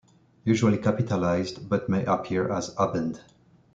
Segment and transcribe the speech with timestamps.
[0.45, 3.21] Usually capitalized, but may appear as "abend".